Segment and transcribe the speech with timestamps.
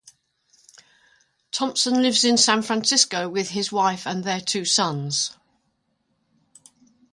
[1.51, 5.37] Thomson lives in San Francisco with his wife and their two sons.